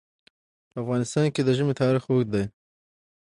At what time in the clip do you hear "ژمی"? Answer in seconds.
1.57-1.73